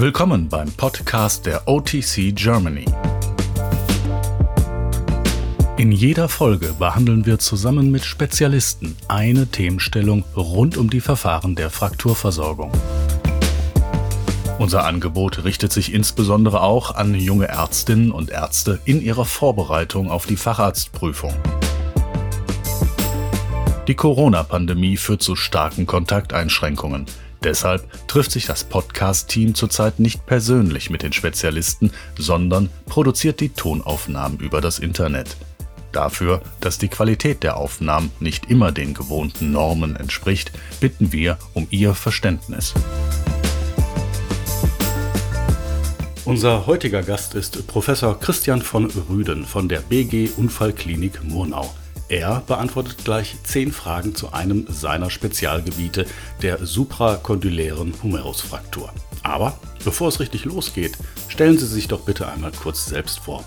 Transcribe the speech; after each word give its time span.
Willkommen 0.00 0.48
beim 0.48 0.70
Podcast 0.70 1.44
der 1.44 1.66
OTC 1.66 2.32
Germany. 2.32 2.84
In 5.76 5.90
jeder 5.90 6.28
Folge 6.28 6.72
behandeln 6.78 7.26
wir 7.26 7.40
zusammen 7.40 7.90
mit 7.90 8.04
Spezialisten 8.04 8.94
eine 9.08 9.48
Themenstellung 9.48 10.22
rund 10.36 10.76
um 10.76 10.88
die 10.88 11.00
Verfahren 11.00 11.56
der 11.56 11.70
Frakturversorgung. 11.70 12.70
Unser 14.60 14.84
Angebot 14.84 15.42
richtet 15.42 15.72
sich 15.72 15.92
insbesondere 15.92 16.62
auch 16.62 16.94
an 16.94 17.16
junge 17.16 17.48
Ärztinnen 17.48 18.12
und 18.12 18.30
Ärzte 18.30 18.78
in 18.84 19.02
ihrer 19.02 19.24
Vorbereitung 19.24 20.12
auf 20.12 20.26
die 20.26 20.36
Facharztprüfung. 20.36 21.34
Die 23.88 23.96
Corona-Pandemie 23.96 24.96
führt 24.96 25.24
zu 25.24 25.34
starken 25.34 25.86
Kontakteinschränkungen. 25.86 27.06
Deshalb 27.44 28.08
trifft 28.08 28.32
sich 28.32 28.46
das 28.46 28.64
Podcast-Team 28.64 29.54
zurzeit 29.54 30.00
nicht 30.00 30.26
persönlich 30.26 30.90
mit 30.90 31.02
den 31.02 31.12
Spezialisten, 31.12 31.92
sondern 32.18 32.68
produziert 32.86 33.40
die 33.40 33.50
Tonaufnahmen 33.50 34.40
über 34.40 34.60
das 34.60 34.78
Internet. 34.78 35.36
Dafür, 35.92 36.42
dass 36.60 36.78
die 36.78 36.88
Qualität 36.88 37.42
der 37.42 37.56
Aufnahmen 37.56 38.10
nicht 38.20 38.50
immer 38.50 38.72
den 38.72 38.92
gewohnten 38.92 39.52
Normen 39.52 39.96
entspricht, 39.96 40.52
bitten 40.80 41.12
wir 41.12 41.38
um 41.54 41.66
Ihr 41.70 41.94
Verständnis. 41.94 42.74
Unser 46.24 46.66
heutiger 46.66 47.02
Gast 47.02 47.34
ist 47.34 47.66
Professor 47.66 48.20
Christian 48.20 48.60
von 48.60 48.90
Rüden 49.08 49.46
von 49.46 49.66
der 49.66 49.78
BG 49.78 50.28
Unfallklinik 50.36 51.24
Murnau. 51.24 51.74
Er 52.10 52.42
beantwortet 52.46 53.04
gleich 53.04 53.36
zehn 53.42 53.70
Fragen 53.70 54.14
zu 54.14 54.32
einem 54.32 54.66
seiner 54.68 55.10
Spezialgebiete, 55.10 56.06
der 56.40 56.64
suprakondylären 56.64 57.92
Humerusfraktur. 58.02 58.90
Aber 59.22 59.58
bevor 59.84 60.08
es 60.08 60.18
richtig 60.18 60.46
losgeht, 60.46 60.96
stellen 61.28 61.58
Sie 61.58 61.66
sich 61.66 61.86
doch 61.86 62.00
bitte 62.06 62.26
einmal 62.26 62.52
kurz 62.52 62.86
selbst 62.86 63.18
vor. 63.18 63.44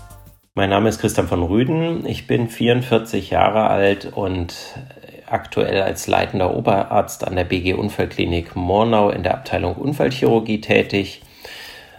Mein 0.54 0.70
Name 0.70 0.90
ist 0.90 1.00
Christian 1.00 1.26
von 1.26 1.42
Rüden. 1.42 2.06
Ich 2.06 2.28
bin 2.28 2.48
44 2.48 3.30
Jahre 3.30 3.66
alt 3.66 4.12
und 4.12 4.54
aktuell 5.26 5.82
als 5.82 6.06
leitender 6.06 6.54
Oberarzt 6.54 7.26
an 7.26 7.34
der 7.34 7.44
BG 7.44 7.74
Unfallklinik 7.74 8.54
Murnau 8.54 9.10
in 9.10 9.24
der 9.24 9.34
Abteilung 9.34 9.74
Unfallchirurgie 9.74 10.60
tätig 10.60 11.22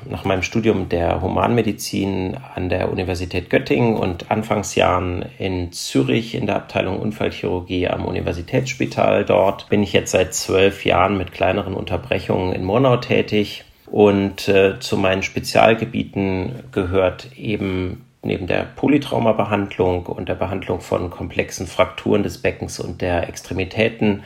nach 0.09 0.25
meinem 0.25 0.43
Studium 0.43 0.89
der 0.89 1.21
Humanmedizin 1.21 2.37
an 2.55 2.69
der 2.69 2.91
Universität 2.91 3.49
Göttingen 3.49 3.95
und 3.95 4.31
Anfangsjahren 4.31 5.25
in 5.37 5.71
Zürich 5.71 6.35
in 6.35 6.45
der 6.45 6.57
Abteilung 6.57 6.99
Unfallchirurgie 6.99 7.87
am 7.87 8.05
Universitätsspital 8.05 9.25
dort 9.25 9.69
bin 9.69 9.83
ich 9.83 9.93
jetzt 9.93 10.11
seit 10.11 10.33
zwölf 10.33 10.85
Jahren 10.85 11.17
mit 11.17 11.31
kleineren 11.31 11.73
Unterbrechungen 11.73 12.53
in 12.53 12.63
Murnau 12.63 12.97
tätig. 12.97 13.63
Und 13.87 14.47
äh, 14.47 14.79
zu 14.79 14.97
meinen 14.97 15.21
Spezialgebieten 15.21 16.63
gehört 16.71 17.37
eben 17.37 18.05
neben 18.23 18.47
der 18.47 18.63
Polytraumabehandlung 18.63 20.07
und 20.07 20.29
der 20.29 20.35
Behandlung 20.35 20.81
von 20.81 21.09
komplexen 21.09 21.67
Frakturen 21.67 22.23
des 22.23 22.39
Beckens 22.39 22.79
und 22.79 23.01
der 23.01 23.29
Extremitäten 23.29 24.23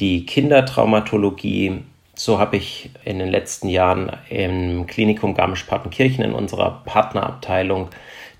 die 0.00 0.26
Kindertraumatologie, 0.26 1.82
so 2.14 2.38
habe 2.38 2.56
ich 2.56 2.90
in 3.04 3.18
den 3.18 3.28
letzten 3.28 3.68
Jahren 3.68 4.12
im 4.28 4.86
Klinikum 4.86 5.34
Garmisch-Partenkirchen 5.34 6.24
in 6.24 6.32
unserer 6.32 6.82
Partnerabteilung 6.84 7.88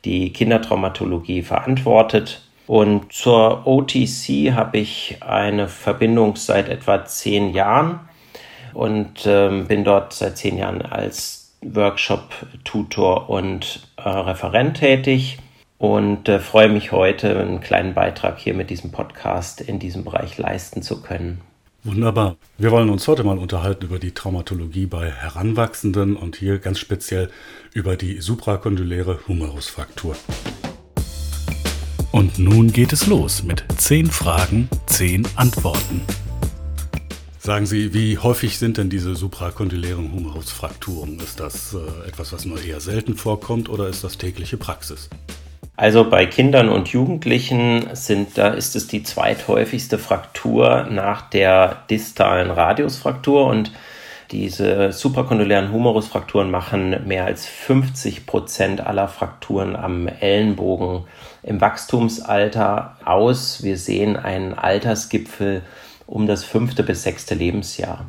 die 0.05 0.33
Kindertraumatologie 0.33 1.43
verantwortet. 1.43 2.43
Und 2.67 3.13
zur 3.13 3.67
OTC 3.67 4.53
habe 4.53 4.79
ich 4.79 5.19
eine 5.21 5.69
Verbindung 5.69 6.37
seit 6.37 6.69
etwa 6.69 7.05
zehn 7.05 7.53
Jahren 7.53 8.01
und 8.73 9.27
ähm, 9.27 9.67
bin 9.67 9.85
dort 9.85 10.15
seit 10.15 10.39
zehn 10.39 10.57
Jahren 10.59 10.83
als 10.83 11.53
Workshop-Tutor 11.63 13.29
und 13.29 13.89
äh, 13.97 14.09
Referent 14.09 14.79
tätig 14.79 15.39
und 15.79 16.29
äh, 16.29 16.39
freue 16.39 16.69
mich 16.69 16.93
heute, 16.93 17.39
einen 17.39 17.61
kleinen 17.61 17.95
Beitrag 17.95 18.39
hier 18.39 18.55
mit 18.55 18.71
diesem 18.71 18.93
Podcast 18.93 19.61
in 19.61 19.79
diesem 19.79 20.05
Bereich 20.05 20.39
leisten 20.39 20.83
zu 20.83 21.03
können. 21.03 21.41
Wunderbar. 21.87 22.39
Wir 22.57 22.71
wollen 22.71 22.89
uns 22.89 23.07
heute 23.09 23.25
mal 23.25 23.37
unterhalten 23.37 23.85
über 23.85 23.99
die 23.99 24.13
Traumatologie 24.13 24.87
bei 24.87 25.11
Heranwachsenden 25.11 26.17
und 26.17 26.35
hier 26.35 26.59
ganz 26.59 26.79
speziell 26.79 27.29
über 27.75 27.97
die 27.97 28.23
suprakondyläre 28.23 29.21
Humerusfraktur. 29.29 30.17
Und 32.11 32.39
nun 32.39 32.73
geht 32.73 32.95
es 32.95 33.07
los 33.07 33.43
mit 33.43 33.65
10 33.77 34.07
Fragen, 34.07 34.71
10 34.87 35.29
Antworten. 35.37 36.01
Sagen 37.39 37.67
Sie, 37.67 37.93
wie 37.93 38.17
häufig 38.17 38.57
sind 38.57 38.79
denn 38.79 38.89
diese 38.89 39.15
suprakondylären 39.15 40.11
Humerusfrakturen? 40.11 41.21
Ist 41.21 41.39
das 41.39 41.75
äh, 41.75 42.09
etwas, 42.09 42.33
was 42.33 42.47
nur 42.47 42.63
eher 42.63 42.81
selten 42.81 43.15
vorkommt 43.15 43.69
oder 43.69 43.89
ist 43.89 44.03
das 44.03 44.17
tägliche 44.17 44.57
Praxis? 44.57 45.11
Also 45.77 46.09
bei 46.09 46.27
Kindern 46.27 46.69
und 46.69 46.89
Jugendlichen 46.89 47.89
sind, 47.95 48.39
da 48.39 48.49
ist 48.49 48.77
es 48.77 48.87
die 48.87 49.03
zweithäufigste 49.03 49.99
Fraktur 49.99 50.87
nach 50.89 51.29
der 51.31 51.83
distalen 51.91 52.53
Radiusfraktur 52.53 53.47
und 53.47 53.73
diese 54.31 54.93
suprakondylären 54.93 55.73
Humerusfrakturen 55.73 56.51
machen 56.51 57.07
mehr 57.07 57.25
als 57.25 57.47
50 57.47 58.25
Prozent 58.25 58.81
aller 58.81 59.09
Frakturen 59.09 59.77
am 59.77 60.07
Ellenbogen 60.09 61.05
im 61.43 61.61
Wachstumsalter 61.61 62.97
aus. 63.05 63.63
Wir 63.63 63.77
sehen 63.77 64.17
einen 64.17 64.55
Altersgipfel 64.55 65.63
um 66.07 66.27
das 66.27 66.45
fünfte 66.45 66.83
bis 66.85 67.03
sechste 67.03 67.35
Lebensjahr. 67.35 68.07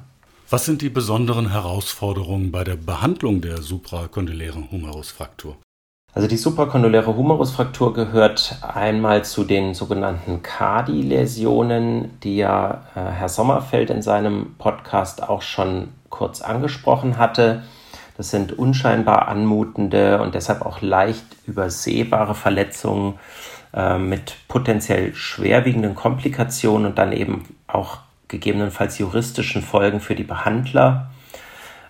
Was 0.50 0.66
sind 0.66 0.82
die 0.82 0.90
besonderen 0.90 1.52
Herausforderungen 1.52 2.52
bei 2.52 2.64
der 2.64 2.76
Behandlung 2.76 3.42
der 3.42 3.62
suprakondylären 3.62 4.70
Humerusfraktur? 4.72 5.58
Also 6.16 6.30
die 6.30 6.38
suprakondyläre 6.38 7.14
Humerusfraktur 7.18 7.94
gehört 7.94 8.58
einmal 8.62 9.26
zu 9.26 9.44
den 9.44 9.74
sogenannten 9.74 10.42
Cardi-Läsionen, 10.42 12.18
die 12.22 12.38
ja 12.38 12.86
äh, 12.96 13.02
Herr 13.02 13.28
Sommerfeld 13.28 13.90
in 13.90 14.02
seinem 14.02 14.56
Podcast 14.58 15.22
auch 15.22 15.42
schon 15.42 15.90
kurz 16.10 16.40
angesprochen 16.40 17.18
hatte. 17.18 17.64
Das 18.16 18.32
sind 18.32 18.58
unscheinbar 18.58 19.28
anmutende 19.28 20.22
und 20.22 20.36
deshalb 20.36 20.62
auch 20.62 20.82
leicht 20.82 21.26
übersehbare 21.48 22.34
Verletzungen 22.34 23.20
äh, 23.74 23.98
mit 23.98 24.38
potenziell 24.48 25.14
schwerwiegenden 25.16 25.96
Komplikationen 25.96 26.88
und 26.88 26.98
dann 26.98 27.12
eben 27.12 27.44
auch 27.68 27.98
gegebenenfalls 28.30 29.00
juristischen 29.00 29.62
Folgen 29.62 30.00
für 30.00 30.16
die 30.16 30.24
Behandler. 30.24 31.12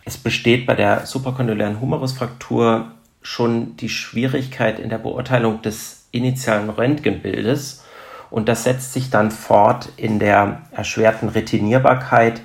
Es 0.03 0.17
besteht 0.17 0.65
bei 0.65 0.73
der 0.73 1.05
suprakondylären 1.05 1.79
Humerusfraktur 1.79 2.87
schon 3.25 3.75
die 3.77 3.89
Schwierigkeit 3.89 4.77
in 4.77 4.89
der 4.89 4.99
Beurteilung 4.99 5.63
des 5.63 6.05
initialen 6.11 6.69
Röntgenbildes 6.69 7.83
und 8.29 8.47
das 8.47 8.63
setzt 8.63 8.93
sich 8.93 9.09
dann 9.09 9.31
fort 9.31 9.89
in 9.97 10.19
der 10.19 10.61
erschwerten 10.71 11.29
Retinierbarkeit. 11.29 12.41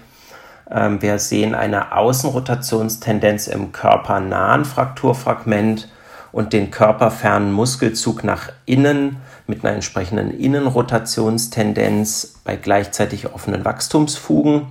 Ähm, 0.70 1.02
wir 1.02 1.18
sehen 1.18 1.54
eine 1.54 1.94
Außenrotationstendenz 1.94 3.46
im 3.46 3.72
körpernahen 3.72 4.64
Frakturfragment 4.64 5.90
und 6.32 6.54
den 6.54 6.70
körperfernen 6.70 7.52
Muskelzug 7.52 8.24
nach 8.24 8.50
innen 8.64 9.18
mit 9.46 9.62
einer 9.64 9.74
entsprechenden 9.74 10.30
Innenrotationstendenz 10.30 12.36
bei 12.42 12.56
gleichzeitig 12.56 13.34
offenen 13.34 13.66
Wachstumsfugen. 13.66 14.68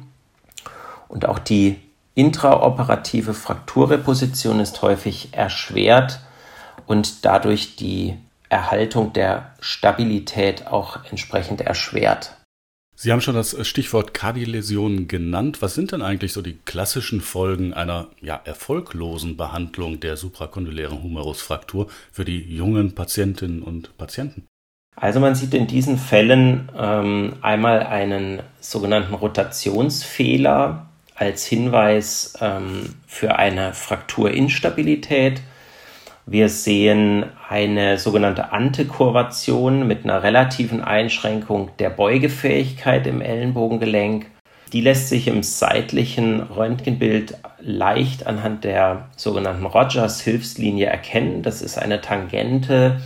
Und 1.07 1.27
auch 1.27 1.37
die 1.37 1.79
Intraoperative 2.19 3.34
Frakturreposition 3.34 4.59
ist 4.59 4.81
häufig 4.81 5.30
erschwert 5.31 6.19
und 6.85 7.24
dadurch 7.24 7.78
die 7.78 8.18
Erhaltung 8.50 9.13
der 9.13 9.53
Stabilität 9.62 10.68
auch 10.68 11.06
entsprechend 11.09 11.62
erschwert. 11.62 12.35
Sie 12.94 13.13
haben 13.13 13.22
schon 13.22 13.35
das 13.35 13.56
Stichwort 13.66 14.13
Kardioläsionen 14.13 15.07
genannt. 15.07 15.62
Was 15.62 15.75
sind 15.75 15.94
denn 15.94 16.02
eigentlich 16.02 16.34
so 16.34 16.42
die 16.42 16.57
klassischen 16.66 17.21
Folgen 17.21 17.74
einer 17.74 18.07
ja, 18.19 18.38
erfolglosen 18.44 19.38
Behandlung 19.38 20.01
der 20.01 20.18
suprakondylären 20.18 21.01
Humerusfraktur 21.01 21.88
für 22.12 22.25
die 22.25 22.54
jungen 22.54 22.95
Patientinnen 22.95 23.63
und 23.63 23.98
Patienten? 23.98 24.45
Also 24.98 25.22
man 25.22 25.36
sieht 25.36 25.54
in 25.54 25.68
diesen 25.68 25.98
Fällen 25.98 26.69
ähm, 26.77 27.38
einmal 27.42 27.83
einen 27.83 28.42
sogenannten 28.60 29.13
Rotationsfehler, 29.13 30.88
als 31.19 31.45
Hinweis 31.45 32.33
ähm, 32.39 32.95
für 33.06 33.38
eine 33.38 33.74
Frakturinstabilität. 33.74 35.42
Wir 36.25 36.48
sehen 36.48 37.25
eine 37.50 37.98
sogenannte 37.98 38.54
Antekurvation 38.54 39.86
mit 39.86 40.06
einer 40.06 40.24
relativen 40.24 40.81
Einschränkung 40.81 41.71
der 41.80 41.89
Beugefähigkeit 41.89 43.06
im 43.06 43.19
Ellenbogengelenk. 43.19 44.27
Die 44.71 44.81
lässt 44.81 45.10
sich 45.10 45.27
im 45.27 45.44
seitlichen 45.44 46.42
Röntgenbild 46.42 47.36
leicht 47.60 48.27
anhand 48.27 48.63
der 48.63 49.10
sogenannten 49.18 49.65
Rogers-Hilfslinie 49.65 50.86
erkennen. 50.86 51.42
Das 51.42 51.62
ist 51.62 51.77
eine 51.77 52.00
Tangente 52.00 53.01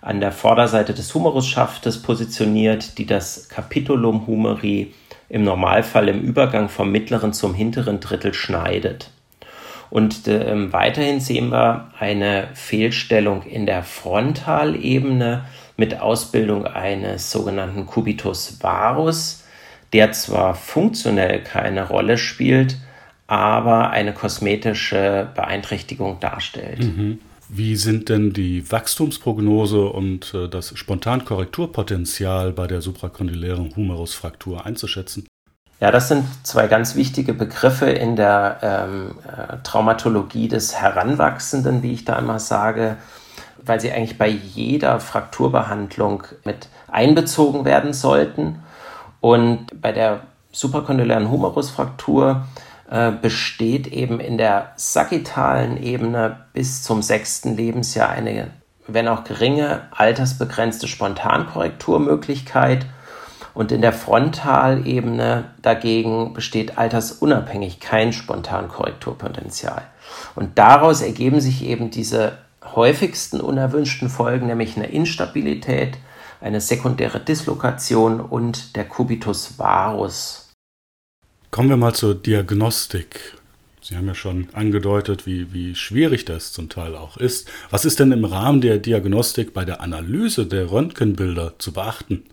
an 0.00 0.20
der 0.20 0.32
Vorderseite 0.32 0.94
des 0.94 1.14
Humerusschaftes 1.14 2.02
positioniert, 2.02 2.98
die 2.98 3.06
das 3.06 3.48
Capitulum 3.48 4.26
humeri 4.26 4.94
im 5.32 5.44
Normalfall 5.44 6.10
im 6.10 6.20
Übergang 6.20 6.68
vom 6.68 6.92
mittleren 6.92 7.32
zum 7.32 7.54
hinteren 7.54 8.00
Drittel 8.00 8.34
schneidet. 8.34 9.10
Und 9.88 10.28
äh, 10.28 10.72
weiterhin 10.72 11.20
sehen 11.20 11.50
wir 11.50 11.88
eine 11.98 12.48
Fehlstellung 12.52 13.42
in 13.42 13.64
der 13.64 13.82
Frontalebene 13.82 15.46
mit 15.78 15.98
Ausbildung 15.98 16.66
eines 16.66 17.30
sogenannten 17.30 17.86
Cubitus 17.86 18.62
varus, 18.62 19.44
der 19.94 20.12
zwar 20.12 20.54
funktionell 20.54 21.42
keine 21.42 21.88
Rolle 21.88 22.18
spielt, 22.18 22.76
aber 23.26 23.88
eine 23.88 24.12
kosmetische 24.12 25.30
Beeinträchtigung 25.34 26.20
darstellt. 26.20 26.80
Mhm. 26.80 27.20
Wie 27.54 27.76
sind 27.76 28.08
denn 28.08 28.32
die 28.32 28.72
Wachstumsprognose 28.72 29.84
und 29.84 30.32
äh, 30.32 30.48
das 30.48 30.72
Spontankorrekturpotenzial 30.74 32.50
bei 32.50 32.66
der 32.66 32.80
suprakondylären 32.80 33.76
Humerusfraktur 33.76 34.64
einzuschätzen? 34.64 35.26
Ja, 35.78 35.90
das 35.90 36.08
sind 36.08 36.24
zwei 36.44 36.66
ganz 36.66 36.94
wichtige 36.94 37.34
Begriffe 37.34 37.90
in 37.90 38.16
der 38.16 38.56
ähm, 38.62 39.16
äh, 39.28 39.58
Traumatologie 39.64 40.48
des 40.48 40.76
Heranwachsenden, 40.76 41.82
wie 41.82 41.92
ich 41.92 42.06
da 42.06 42.18
immer 42.18 42.38
sage, 42.38 42.96
weil 43.62 43.80
sie 43.80 43.92
eigentlich 43.92 44.16
bei 44.16 44.28
jeder 44.28 44.98
Frakturbehandlung 44.98 46.22
mit 46.46 46.68
einbezogen 46.90 47.66
werden 47.66 47.92
sollten. 47.92 48.60
Und 49.20 49.66
bei 49.78 49.92
der 49.92 50.20
suprakondylären 50.52 51.30
Humerusfraktur 51.30 52.30
äh, 52.30 52.71
besteht 53.22 53.86
eben 53.86 54.20
in 54.20 54.36
der 54.36 54.72
sagittalen 54.76 55.82
Ebene 55.82 56.44
bis 56.52 56.82
zum 56.82 57.00
sechsten 57.00 57.56
Lebensjahr 57.56 58.10
eine, 58.10 58.50
wenn 58.86 59.08
auch 59.08 59.24
geringe, 59.24 59.82
altersbegrenzte 59.92 60.88
Spontankorrekturmöglichkeit 60.88 62.84
und 63.54 63.72
in 63.72 63.80
der 63.80 63.92
Frontalebene 63.92 65.44
dagegen 65.60 66.34
besteht 66.34 66.78
altersunabhängig 66.78 67.80
kein 67.80 68.12
Spontankorrekturpotenzial. 68.12 69.82
Und 70.34 70.58
daraus 70.58 71.02
ergeben 71.02 71.40
sich 71.40 71.64
eben 71.64 71.90
diese 71.90 72.38
häufigsten 72.74 73.40
unerwünschten 73.40 74.08
Folgen, 74.08 74.46
nämlich 74.46 74.76
eine 74.76 74.86
Instabilität, 74.86 75.98
eine 76.40 76.60
sekundäre 76.60 77.20
Dislokation 77.20 78.20
und 78.20 78.76
der 78.76 78.84
Cubitus 78.84 79.58
varus. 79.58 80.41
Kommen 81.52 81.68
wir 81.68 81.76
mal 81.76 81.94
zur 81.94 82.14
Diagnostik. 82.14 83.34
Sie 83.82 83.94
haben 83.94 84.06
ja 84.06 84.14
schon 84.14 84.48
angedeutet, 84.54 85.26
wie, 85.26 85.52
wie 85.52 85.74
schwierig 85.74 86.24
das 86.24 86.50
zum 86.50 86.70
Teil 86.70 86.96
auch 86.96 87.18
ist. 87.18 87.46
Was 87.68 87.84
ist 87.84 88.00
denn 88.00 88.10
im 88.10 88.24
Rahmen 88.24 88.62
der 88.62 88.78
Diagnostik 88.78 89.52
bei 89.52 89.66
der 89.66 89.82
Analyse 89.82 90.46
der 90.46 90.70
Röntgenbilder 90.70 91.58
zu 91.58 91.74
beachten? 91.74 92.24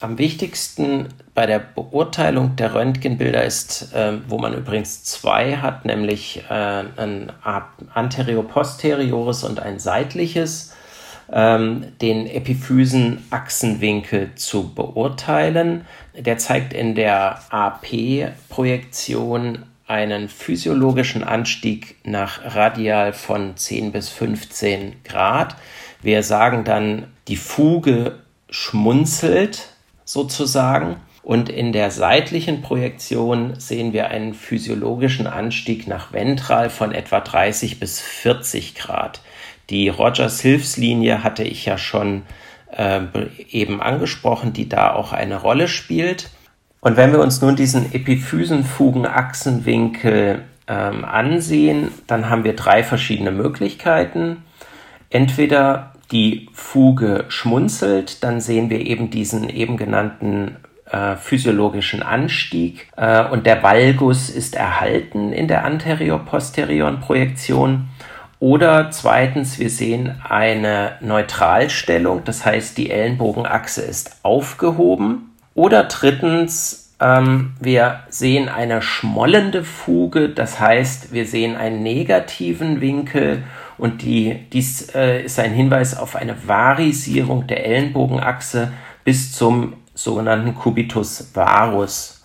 Am 0.00 0.16
wichtigsten 0.16 1.08
bei 1.34 1.46
der 1.46 1.58
Beurteilung 1.58 2.54
der 2.54 2.72
Röntgenbilder 2.72 3.44
ist, 3.44 3.92
äh, 3.94 4.18
wo 4.28 4.38
man 4.38 4.54
übrigens 4.54 5.02
zwei 5.02 5.56
hat, 5.56 5.84
nämlich 5.84 6.44
äh, 6.48 6.52
ein 6.52 7.32
anterioposteriores 7.42 9.42
und 9.42 9.58
ein 9.58 9.80
seitliches, 9.80 10.72
ähm, 11.30 11.92
den 12.00 12.26
Epiphysenachsenwinkel 12.26 14.34
zu 14.34 14.74
beurteilen. 14.74 15.86
Der 16.16 16.38
zeigt 16.38 16.72
in 16.72 16.94
der 16.94 17.40
AP-Projektion 17.50 19.64
einen 19.86 20.28
physiologischen 20.28 21.22
Anstieg 21.22 21.96
nach 22.04 22.54
radial 22.54 23.12
von 23.12 23.56
10 23.56 23.92
bis 23.92 24.08
15 24.08 25.04
Grad. 25.04 25.56
Wir 26.00 26.22
sagen 26.22 26.64
dann, 26.64 27.08
die 27.28 27.36
Fuge 27.36 28.18
schmunzelt 28.48 29.68
sozusagen. 30.04 30.96
Und 31.22 31.48
in 31.48 31.72
der 31.72 31.92
seitlichen 31.92 32.62
Projektion 32.62 33.58
sehen 33.60 33.92
wir 33.92 34.08
einen 34.08 34.34
physiologischen 34.34 35.28
Anstieg 35.28 35.86
nach 35.86 36.12
ventral 36.12 36.68
von 36.68 36.92
etwa 36.92 37.20
30 37.20 37.78
bis 37.78 38.00
40 38.00 38.74
Grad. 38.74 39.20
Die 39.72 39.88
Rogers-Hilfslinie 39.88 41.24
hatte 41.24 41.42
ich 41.44 41.64
ja 41.64 41.78
schon 41.78 42.24
äh, 42.76 43.00
eben 43.50 43.80
angesprochen, 43.80 44.52
die 44.52 44.68
da 44.68 44.92
auch 44.92 45.14
eine 45.14 45.40
Rolle 45.40 45.66
spielt. 45.66 46.28
Und 46.80 46.98
wenn 46.98 47.12
wir 47.12 47.20
uns 47.20 47.40
nun 47.40 47.56
diesen 47.56 47.94
Epiphysenfugen-Achsenwinkel 47.94 50.42
ähm, 50.68 51.06
ansehen, 51.06 51.88
dann 52.06 52.28
haben 52.28 52.44
wir 52.44 52.54
drei 52.54 52.84
verschiedene 52.84 53.30
Möglichkeiten. 53.30 54.44
Entweder 55.08 55.94
die 56.10 56.50
Fuge 56.52 57.24
schmunzelt, 57.28 58.22
dann 58.22 58.42
sehen 58.42 58.68
wir 58.68 58.80
eben 58.80 59.08
diesen 59.08 59.48
eben 59.48 59.78
genannten 59.78 60.58
äh, 60.90 61.16
physiologischen 61.16 62.02
Anstieg 62.02 62.88
äh, 62.96 63.24
und 63.24 63.46
der 63.46 63.62
Valgus 63.62 64.28
ist 64.28 64.54
erhalten 64.54 65.32
in 65.32 65.48
der 65.48 65.64
anterior-posterioren 65.64 67.00
Projektion. 67.00 67.88
Oder 68.42 68.90
zweitens, 68.90 69.60
wir 69.60 69.70
sehen 69.70 70.20
eine 70.28 70.96
Neutralstellung, 71.00 72.24
das 72.24 72.44
heißt, 72.44 72.76
die 72.76 72.90
Ellenbogenachse 72.90 73.82
ist 73.82 74.16
aufgehoben. 74.24 75.36
Oder 75.54 75.84
drittens, 75.84 76.92
ähm, 76.98 77.52
wir 77.60 78.00
sehen 78.08 78.48
eine 78.48 78.82
schmollende 78.82 79.62
Fuge, 79.62 80.28
das 80.28 80.58
heißt, 80.58 81.12
wir 81.12 81.24
sehen 81.24 81.54
einen 81.54 81.84
negativen 81.84 82.80
Winkel 82.80 83.44
und 83.78 84.02
die, 84.02 84.40
dies 84.52 84.92
äh, 84.92 85.22
ist 85.22 85.38
ein 85.38 85.52
Hinweis 85.52 85.96
auf 85.96 86.16
eine 86.16 86.48
Varisierung 86.48 87.46
der 87.46 87.64
Ellenbogenachse 87.64 88.72
bis 89.04 89.30
zum 89.30 89.74
sogenannten 89.94 90.56
Cubitus 90.56 91.30
varus. 91.32 92.24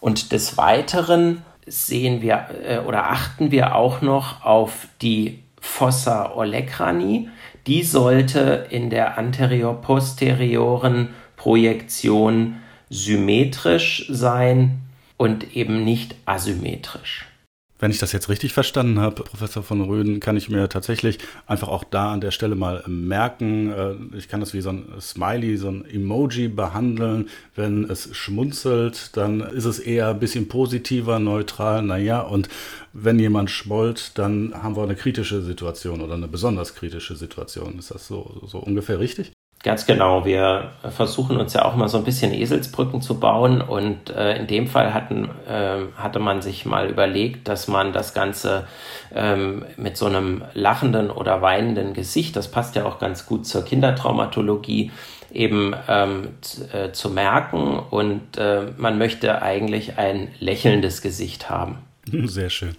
Und 0.00 0.30
des 0.32 0.58
Weiteren 0.58 1.40
sehen 1.66 2.20
wir 2.20 2.48
äh, 2.68 2.78
oder 2.80 3.08
achten 3.10 3.50
wir 3.50 3.74
auch 3.74 4.02
noch 4.02 4.44
auf 4.44 4.88
die 5.00 5.43
Fossa 5.64 6.32
olecrani. 6.36 7.30
Die 7.66 7.82
sollte 7.82 8.66
in 8.70 8.90
der 8.90 9.18
anterior-posterioren 9.18 11.08
Projektion 11.36 12.56
symmetrisch 12.90 14.06
sein 14.08 14.82
und 15.16 15.56
eben 15.56 15.82
nicht 15.82 16.14
asymmetrisch. 16.26 17.26
Wenn 17.80 17.90
ich 17.90 17.98
das 17.98 18.12
jetzt 18.12 18.28
richtig 18.28 18.52
verstanden 18.52 19.00
habe, 19.00 19.24
Professor 19.24 19.62
von 19.64 19.80
Röden, 19.80 20.20
kann 20.20 20.36
ich 20.36 20.48
mir 20.48 20.68
tatsächlich 20.68 21.18
einfach 21.46 21.68
auch 21.68 21.82
da 21.82 22.12
an 22.12 22.20
der 22.20 22.30
Stelle 22.30 22.54
mal 22.54 22.84
merken, 22.86 23.72
äh, 23.72 24.16
ich 24.16 24.28
kann 24.28 24.40
das 24.40 24.54
wie 24.54 24.60
so 24.60 24.70
ein 24.70 24.86
Smiley, 25.00 25.56
so 25.56 25.68
ein 25.68 25.84
Emoji 25.84 26.48
behandeln. 26.48 27.28
Wenn 27.56 27.84
es 27.90 28.14
schmunzelt, 28.16 29.16
dann 29.16 29.40
ist 29.40 29.64
es 29.64 29.80
eher 29.80 30.08
ein 30.08 30.20
bisschen 30.20 30.46
positiver, 30.48 31.18
neutral, 31.18 31.82
naja. 31.82 32.20
Und 32.20 32.48
wenn 32.92 33.18
jemand 33.18 33.50
schmollt, 33.50 34.16
dann 34.18 34.54
haben 34.54 34.76
wir 34.76 34.84
eine 34.84 34.94
kritische 34.94 35.42
Situation 35.42 36.00
oder 36.00 36.14
eine 36.14 36.28
besonders 36.28 36.76
kritische 36.76 37.16
Situation. 37.16 37.78
Ist 37.80 37.90
das 37.90 38.06
so, 38.06 38.40
so 38.46 38.58
ungefähr 38.60 39.00
richtig? 39.00 39.33
Ganz 39.64 39.86
genau. 39.86 40.26
Wir 40.26 40.72
versuchen 40.90 41.38
uns 41.38 41.54
ja 41.54 41.64
auch 41.64 41.74
mal 41.74 41.88
so 41.88 41.96
ein 41.96 42.04
bisschen 42.04 42.34
Eselsbrücken 42.34 43.00
zu 43.00 43.18
bauen 43.18 43.62
und 43.62 44.10
äh, 44.10 44.36
in 44.36 44.46
dem 44.46 44.66
Fall 44.66 44.92
hatten, 44.92 45.30
äh, 45.48 45.86
hatte 45.96 46.18
man 46.18 46.42
sich 46.42 46.66
mal 46.66 46.90
überlegt, 46.90 47.48
dass 47.48 47.66
man 47.66 47.94
das 47.94 48.12
Ganze 48.12 48.66
ähm, 49.14 49.64
mit 49.78 49.96
so 49.96 50.04
einem 50.04 50.44
lachenden 50.52 51.10
oder 51.10 51.40
weinenden 51.40 51.94
Gesicht, 51.94 52.36
das 52.36 52.50
passt 52.50 52.76
ja 52.76 52.84
auch 52.84 52.98
ganz 52.98 53.24
gut 53.24 53.46
zur 53.46 53.64
Kindertraumatologie, 53.64 54.92
eben 55.32 55.74
ähm, 55.88 56.28
äh, 56.74 56.92
zu 56.92 57.08
merken 57.08 57.78
und 57.78 58.36
äh, 58.36 58.66
man 58.76 58.98
möchte 58.98 59.40
eigentlich 59.40 59.96
ein 59.96 60.28
lächelndes 60.40 61.00
Gesicht 61.00 61.48
haben. 61.48 61.78
Sehr 62.24 62.50
schön. 62.50 62.74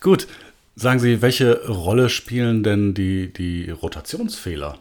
Gut. 0.00 0.26
Sagen 0.74 1.00
Sie, 1.00 1.22
welche 1.22 1.66
Rolle 1.68 2.08
spielen 2.08 2.62
denn 2.62 2.94
die, 2.94 3.32
die 3.32 3.68
Rotationsfehler 3.70 4.78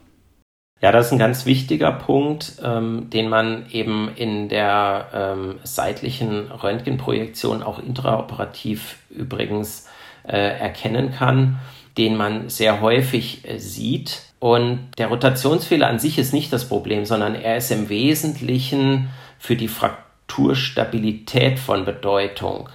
ja, 0.82 0.92
das 0.92 1.08
ist 1.08 1.12
ein 1.12 1.20
ganz 1.20 1.46
wichtiger 1.48 1.92
Punkt, 1.92 2.54
ähm, 2.64 3.10
den 3.10 3.30
man 3.30 3.66
eben 3.72 4.10
in 4.16 4.48
der 4.48 5.08
ähm, 5.14 5.56
seitlichen 5.64 6.52
Röntgenprojektion 6.52 7.64
auch 7.64 7.80
intraoperativ 7.80 8.98
übrigens 9.10 9.88
äh, 10.24 10.38
erkennen 10.38 11.12
kann, 11.12 11.58
den 11.98 12.16
man 12.16 12.50
sehr 12.50 12.80
häufig 12.82 13.48
äh, 13.50 13.58
sieht. 13.58 14.22
Und 14.40 14.90
der 15.00 15.08
Rotationsfehler 15.08 15.88
an 15.88 15.98
sich 15.98 16.20
ist 16.20 16.32
nicht 16.32 16.54
das 16.54 16.70
Problem, 16.70 17.06
sondern 17.06 17.34
er 17.34 17.58
ist 17.58 17.72
im 17.72 17.90
Wesentlichen 17.90 19.10
für 19.40 19.56
die 19.56 19.68
Frakturstabilität 19.68 21.58
von 21.58 21.86
Bedeutung. 21.86 22.70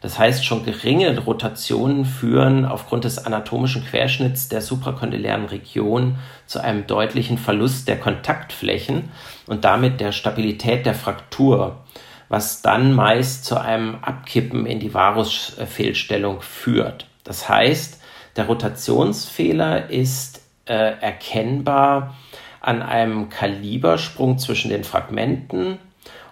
Das 0.00 0.18
heißt, 0.18 0.44
schon 0.44 0.64
geringe 0.64 1.18
Rotationen 1.18 2.04
führen 2.04 2.64
aufgrund 2.64 3.04
des 3.04 3.18
anatomischen 3.18 3.84
Querschnitts 3.84 4.48
der 4.48 4.60
suprakondylären 4.60 5.46
Region 5.46 6.18
zu 6.46 6.60
einem 6.60 6.86
deutlichen 6.86 7.38
Verlust 7.38 7.88
der 7.88 7.98
Kontaktflächen 7.98 9.08
und 9.46 9.64
damit 9.64 10.00
der 10.00 10.12
Stabilität 10.12 10.86
der 10.86 10.94
Fraktur, 10.94 11.84
was 12.28 12.62
dann 12.62 12.92
meist 12.92 13.44
zu 13.44 13.60
einem 13.60 13.96
Abkippen 14.02 14.66
in 14.66 14.80
die 14.80 14.92
Varusfehlstellung 14.92 16.42
führt. 16.42 17.06
Das 17.24 17.48
heißt, 17.48 18.00
der 18.36 18.46
Rotationsfehler 18.46 19.88
ist 19.88 20.42
äh, 20.66 20.74
erkennbar 21.00 22.14
an 22.60 22.82
einem 22.82 23.28
Kalibersprung 23.30 24.38
zwischen 24.38 24.68
den 24.70 24.84
Fragmenten 24.84 25.78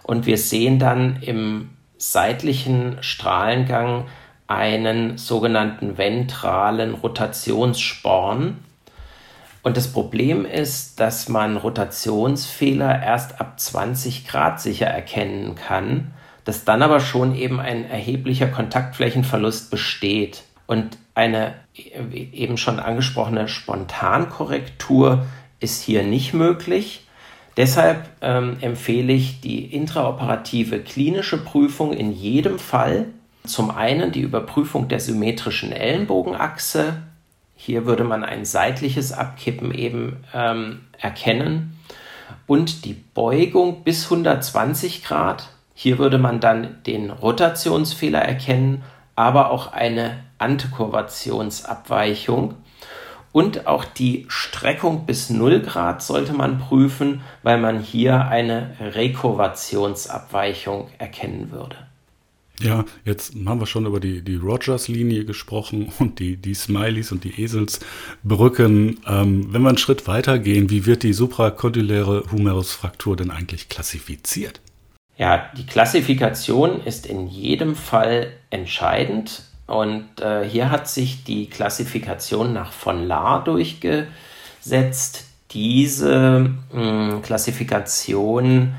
und 0.03 0.25
wir 0.25 0.37
sehen 0.37 0.77
dann 0.77 1.17
im 1.21 1.69
seitlichen 2.11 2.97
Strahlengang 3.01 4.05
einen 4.47 5.17
sogenannten 5.17 5.97
ventralen 5.97 6.93
Rotationssporn. 6.93 8.57
Und 9.63 9.77
das 9.77 9.91
Problem 9.91 10.45
ist, 10.45 10.99
dass 10.99 11.27
man 11.27 11.57
Rotationsfehler 11.57 13.01
erst 13.01 13.41
ab 13.41 13.59
20 13.59 14.27
Grad 14.27 14.61
sicher 14.61 14.85
erkennen 14.85 15.55
kann, 15.55 16.13
dass 16.43 16.63
dann 16.63 16.83
aber 16.83 16.99
schon 16.99 17.33
eben 17.35 17.59
ein 17.59 17.89
erheblicher 17.89 18.47
Kontaktflächenverlust 18.47 19.71
besteht. 19.71 20.43
Und 20.67 20.97
eine 21.15 21.55
eben 21.73 22.57
schon 22.57 22.79
angesprochene 22.79 23.47
Spontankorrektur 23.47 25.25
ist 25.59 25.81
hier 25.81 26.03
nicht 26.03 26.33
möglich. 26.33 27.04
Deshalb 27.57 28.09
ähm, 28.21 28.57
empfehle 28.59 29.13
ich 29.13 29.39
die 29.39 29.63
intraoperative 29.65 30.79
klinische 30.79 31.37
Prüfung 31.37 31.93
in 31.93 32.11
jedem 32.11 32.59
Fall. 32.59 33.05
Zum 33.45 33.71
einen 33.71 34.11
die 34.11 34.19
Überprüfung 34.21 34.89
der 34.89 34.99
symmetrischen 34.99 35.71
Ellenbogenachse. 35.71 37.01
Hier 37.55 37.85
würde 37.85 38.03
man 38.03 38.25
ein 38.25 38.43
seitliches 38.43 39.13
Abkippen 39.13 39.73
eben 39.73 40.17
ähm, 40.33 40.81
erkennen. 40.99 41.79
Und 42.47 42.83
die 42.85 42.93
Beugung 42.93 43.83
bis 43.83 44.05
120 44.05 45.03
Grad. 45.03 45.49
Hier 45.73 45.97
würde 45.97 46.17
man 46.17 46.41
dann 46.41 46.83
den 46.85 47.09
Rotationsfehler 47.09 48.19
erkennen, 48.19 48.83
aber 49.15 49.51
auch 49.51 49.71
eine 49.71 50.19
Antikurvationsabweichung. 50.37 52.55
Und 53.35 53.67
auch 53.67 53.83
die 53.83 54.25
Streckung 54.29 55.05
bis 55.05 55.29
0 55.29 55.59
Grad 55.59 56.01
sollte 56.01 56.31
man 56.31 56.57
prüfen, 56.57 57.19
weil 57.43 57.59
man 57.59 57.81
hier 57.81 58.29
eine 58.29 58.77
Rekurvationsabweichung 58.79 60.87
erkennen 60.99 61.51
würde. 61.51 61.75
Ja, 62.61 62.85
jetzt 63.03 63.33
haben 63.45 63.59
wir 63.59 63.65
schon 63.65 63.87
über 63.87 63.99
die, 63.99 64.21
die 64.21 64.37
Rogers-Linie 64.37 65.25
gesprochen 65.25 65.91
und 65.99 66.19
die, 66.19 66.37
die 66.37 66.53
Smileys 66.53 67.11
und 67.11 67.25
die 67.25 67.41
Eselsbrücken. 67.41 69.01
Ähm, 69.05 69.51
wenn 69.51 69.63
wir 69.63 69.67
einen 69.67 69.79
Schritt 69.79 70.07
weiter 70.07 70.39
gehen, 70.39 70.69
wie 70.69 70.85
wird 70.85 71.03
die 71.03 71.11
suprakondyläre 71.11 72.31
Humerusfraktur 72.31 73.17
denn 73.17 73.31
eigentlich 73.31 73.67
klassifiziert? 73.67 74.61
Ja, 75.17 75.51
die 75.57 75.65
Klassifikation 75.65 76.79
ist 76.85 77.05
in 77.05 77.27
jedem 77.27 77.75
Fall 77.75 78.31
entscheidend. 78.49 79.43
Und 79.67 80.21
äh, 80.21 80.47
hier 80.47 80.69
hat 80.69 80.87
sich 80.87 81.23
die 81.23 81.49
Klassifikation 81.49 82.53
nach 82.53 82.71
von 82.71 83.07
Lahr 83.07 83.43
durchgesetzt. 83.43 85.25
Diese 85.51 86.51
mh, 86.71 87.11
hm, 87.11 87.21
Klassifikation 87.23 88.75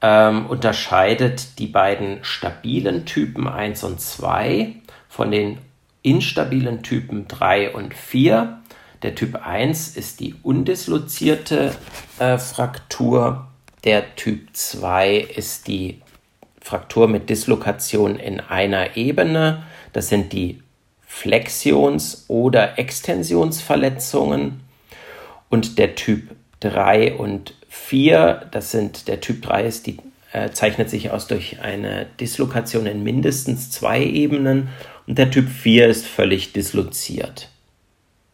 ähm, 0.00 0.46
unterscheidet 0.46 1.58
die 1.58 1.66
beiden 1.66 2.24
stabilen 2.24 3.04
Typen 3.04 3.48
1 3.48 3.84
und 3.84 4.00
2 4.00 4.74
von 5.08 5.30
den 5.30 5.58
instabilen 6.02 6.82
Typen 6.82 7.28
3 7.28 7.72
und 7.74 7.94
4. 7.94 8.60
Der 9.02 9.14
Typ 9.14 9.46
1 9.46 9.96
ist 9.96 10.20
die 10.20 10.34
undislozierte 10.42 11.74
äh, 12.18 12.38
Fraktur. 12.38 13.46
Der 13.84 14.14
Typ 14.16 14.48
2 14.54 15.16
ist 15.16 15.68
die 15.68 16.00
Fraktur 16.60 17.08
mit 17.08 17.30
Dislokation 17.30 18.16
in 18.16 18.40
einer 18.40 18.96
Ebene. 18.96 19.64
Das 19.92 20.08
sind 20.08 20.32
die 20.32 20.60
Flexions- 21.06 22.24
oder 22.28 22.78
Extensionsverletzungen. 22.78 24.60
Und 25.48 25.78
der 25.78 25.96
Typ 25.96 26.30
3 26.60 27.14
und 27.14 27.54
4, 27.68 28.48
das 28.52 28.70
sind, 28.70 29.08
der 29.08 29.20
Typ 29.20 29.42
3 29.42 29.66
ist 29.66 29.86
die, 29.86 29.98
äh, 30.32 30.50
zeichnet 30.50 30.88
sich 30.90 31.10
aus 31.10 31.26
durch 31.26 31.60
eine 31.60 32.06
Dislokation 32.20 32.86
in 32.86 33.02
mindestens 33.02 33.70
zwei 33.70 34.02
Ebenen 34.04 34.68
und 35.06 35.18
der 35.18 35.30
Typ 35.30 35.48
4 35.48 35.88
ist 35.88 36.06
völlig 36.06 36.52
disloziert. 36.52 37.48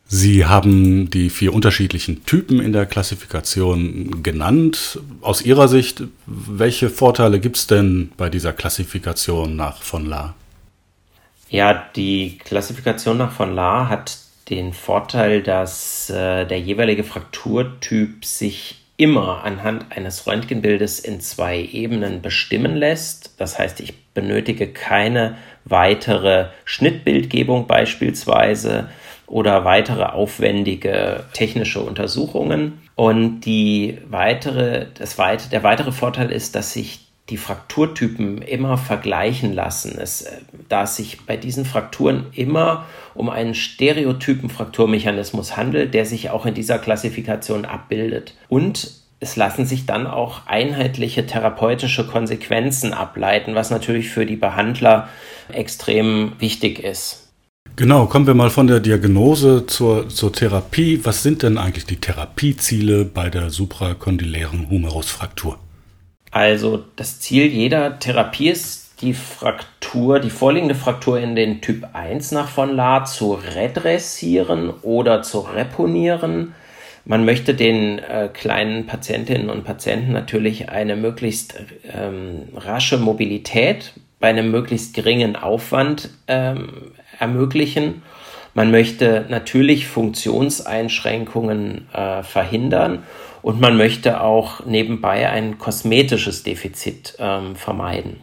Sie 0.09 0.45
haben 0.45 1.11
die 1.11 1.31
vier 1.31 1.53
unterschiedlichen 1.53 2.25
Typen 2.25 2.61
in 2.61 2.73
der 2.73 2.87
Klassifikation 2.87 4.23
genannt. 4.23 5.01
Aus 5.21 5.43
Ihrer 5.43 5.67
Sicht, 5.67 6.05
welche 6.27 6.91
Vorteile 6.91 7.41
gibt 7.41 7.57
es 7.57 7.67
denn 7.67 8.13
bei 8.17 8.31
dieser 8.31 8.53
Klassifikation 8.53 9.57
nach 9.57 9.83
von 9.83 10.07
La? 10.07 10.37
Ja, 11.49 11.89
die 11.95 12.39
Klassifikation 12.39 13.19
nach 13.19 13.33
von 13.33 13.55
La 13.55 13.89
hat 13.89 14.19
den 14.51 14.73
Vorteil, 14.73 15.43
dass 15.43 16.11
äh, 16.11 16.45
der 16.45 16.61
jeweilige 16.61 17.05
Frakturtyp 17.05 18.25
sich 18.25 18.77
immer 18.97 19.45
anhand 19.45 19.87
eines 19.91 20.27
Röntgenbildes 20.27 21.01
in 21.01 21.21
zwei 21.21 21.61
Ebenen 21.61 22.23
bestimmen 22.23 22.77
lässt. 22.77 23.35
Das 23.39 23.59
heißt, 23.59 23.81
ich 23.81 23.95
benötige 24.15 24.69
keine 24.69 25.37
weitere 25.65 26.47
Schnittbildgebung 26.65 27.67
beispielsweise 27.67 28.89
oder 29.27 29.65
weitere 29.65 30.05
aufwendige 30.05 31.25
technische 31.33 31.81
Untersuchungen. 31.81 32.81
Und 32.95 33.41
die 33.41 33.99
weitere, 34.09 34.87
das 34.95 35.19
weit, 35.19 35.53
der 35.53 35.63
weitere 35.63 35.93
Vorteil 35.93 36.31
ist, 36.31 36.55
dass 36.55 36.73
sich 36.73 37.06
die 37.29 37.37
Frakturtypen 37.37 38.41
immer 38.41 38.79
vergleichen 38.79 39.53
lassen. 39.53 39.99
Es, 39.99 40.23
äh, 40.23 40.31
da 40.69 40.85
es 40.85 40.97
sich 40.97 41.27
bei 41.27 41.37
diesen 41.37 41.65
Frakturen 41.65 42.27
immer 42.33 42.87
um 43.15 43.29
einen 43.29 43.55
stereotypen 43.55 44.49
Frakturmechanismus 44.49 45.57
handelt, 45.57 45.95
der 45.95 46.07
sich 46.07 46.31
auch 46.31 46.47
in 46.47 46.55
dieser 46.55 46.79
Klassifikation 46.79 47.65
abbildet. 47.65 48.35
Und 48.49 48.93
es 49.19 49.37
lassen 49.37 49.67
sich 49.67 49.87
dann 49.87 50.07
auch 50.07 50.47
einheitliche 50.47 51.27
therapeutische 51.27 52.07
Konsequenzen 52.07 52.93
ableiten, 52.93 53.55
was 53.55 53.71
natürlich 53.71 54.11
für 54.11 54.27
die 54.27 54.37
Behandler 54.37 55.09
extrem 55.53 56.33
wichtig 56.39 56.81
ist. 56.81 57.23
Genau, 57.77 58.07
kommen 58.07 58.27
wir 58.27 58.35
mal 58.35 58.51
von 58.51 58.67
der 58.67 58.81
Diagnose 58.81 59.67
zur, 59.67 60.09
zur 60.09 60.33
Therapie. 60.33 61.01
Was 61.05 61.23
sind 61.23 61.43
denn 61.43 61.59
eigentlich 61.59 61.85
die 61.85 61.97
Therapieziele 61.97 63.05
bei 63.05 63.29
der 63.29 63.51
suprakondylären 63.51 64.71
Humerusfraktur? 64.71 65.59
Also 66.37 66.85
das 66.97 67.19
Ziel 67.19 67.47
jeder 67.47 67.99
Therapie 67.99 68.51
ist, 68.51 69.01
die 69.01 69.15
Fraktur, 69.15 70.21
die 70.21 70.29
vorliegende 70.29 70.75
Fraktur 70.75 71.19
in 71.19 71.35
den 71.35 71.63
Typ 71.63 71.87
1 71.95 72.33
nach 72.33 72.51
von 72.51 72.77
La 72.77 73.07
zu 73.07 73.39
redressieren 73.55 74.69
oder 74.83 75.23
zu 75.23 75.39
reponieren. 75.39 76.55
Man 77.07 77.25
möchte 77.25 77.55
den 77.55 78.01
äh, 78.01 78.29
kleinen 78.31 78.85
Patientinnen 78.85 79.49
und 79.49 79.65
Patienten 79.65 80.13
natürlich 80.13 80.69
eine 80.69 80.95
möglichst 80.95 81.55
ähm, 81.91 82.49
rasche 82.55 82.99
Mobilität 82.99 83.95
bei 84.21 84.29
einem 84.29 84.51
möglichst 84.51 84.93
geringen 84.93 85.37
Aufwand 85.37 86.11
ähm, 86.29 86.93
ermöglichen. 87.19 88.03
Man 88.53 88.71
möchte 88.71 89.25
natürlich 89.31 89.87
Funktionseinschränkungen 89.87 91.89
äh, 91.95 92.23
verhindern 92.23 93.05
und 93.47 93.61
man 93.61 93.77
möchte 93.77 94.23
auch 94.23 94.67
nebenbei 94.67 95.31
ein 95.31 95.57
kosmetisches 95.57 96.43
Defizit 96.43 97.15
ähm, 97.21 97.55
vermeiden. 97.55 98.17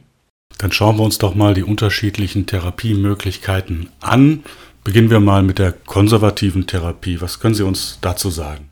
Dann 0.57 0.73
schauen 0.73 0.97
wir 0.97 1.03
uns 1.03 1.17
doch 1.17 1.33
mal 1.33 1.53
die 1.53 1.63
unterschiedlichen 1.63 2.45
Therapiemöglichkeiten 2.45 3.89
an. 4.01 4.43
Beginnen 4.83 5.09
wir 5.09 5.21
mal 5.21 5.41
mit 5.41 5.59
der 5.59 5.71
konservativen 5.71 6.67
Therapie. 6.67 7.21
Was 7.21 7.39
können 7.39 7.55
Sie 7.55 7.63
uns 7.63 7.99
dazu 8.01 8.29
sagen? 8.29 8.69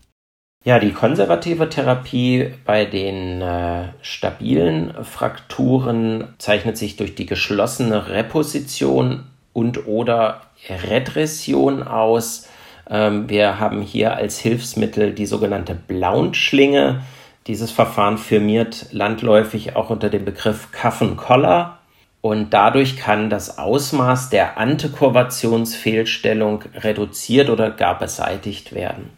Ja, 0.62 0.78
die 0.78 0.92
konservative 0.92 1.70
Therapie 1.70 2.50
bei 2.66 2.84
den 2.84 3.40
äh, 3.40 3.84
stabilen 4.02 4.92
Frakturen 5.04 6.34
zeichnet 6.36 6.76
sich 6.76 6.96
durch 6.96 7.14
die 7.14 7.24
geschlossene 7.24 8.10
Reposition 8.10 9.24
und 9.54 9.86
oder 9.86 10.42
Redression 10.68 11.82
aus. 11.82 12.46
Ähm, 12.88 13.28
wir 13.28 13.58
haben 13.58 13.82
hier 13.82 14.16
als 14.16 14.38
Hilfsmittel 14.38 15.12
die 15.12 15.26
sogenannte 15.26 15.74
Blount-Schlinge. 15.74 17.02
Dieses 17.46 17.70
Verfahren 17.70 18.18
firmiert 18.18 18.86
landläufig 18.92 19.76
auch 19.76 19.90
unter 19.90 20.10
dem 20.10 20.24
Begriff 20.24 20.70
Cuff-and-Collar 20.72 21.78
und 22.22 22.54
dadurch 22.54 22.96
kann 22.96 23.28
das 23.30 23.58
Ausmaß 23.58 24.30
der 24.30 24.56
Antikurvationsfehlstellung 24.56 26.64
reduziert 26.76 27.50
oder 27.50 27.70
gar 27.70 27.98
beseitigt 27.98 28.72
werden. 28.72 29.10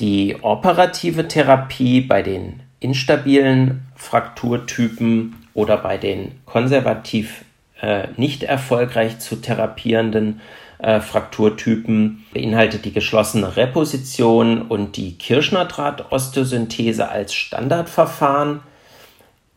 Die 0.00 0.38
operative 0.40 1.28
Therapie 1.28 2.00
bei 2.00 2.22
den 2.22 2.60
instabilen 2.80 3.82
Frakturtypen 3.96 5.36
oder 5.52 5.76
bei 5.76 5.98
den 5.98 6.40
konservativ 6.46 7.44
äh, 7.82 8.08
nicht 8.16 8.44
erfolgreich 8.44 9.18
zu 9.18 9.36
therapierenden 9.36 10.40
äh, 10.82 11.00
Frakturtypen 11.00 12.24
beinhaltet 12.34 12.84
die 12.84 12.92
geschlossene 12.92 13.56
Reposition 13.56 14.62
und 14.62 14.96
die 14.96 15.16
Kirschnerdraht-Osteosynthese 15.16 17.08
als 17.08 17.32
Standardverfahren. 17.34 18.60